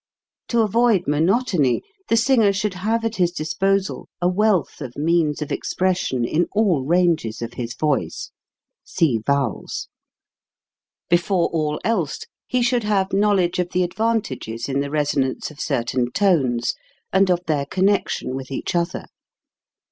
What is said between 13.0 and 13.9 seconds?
knowledge of the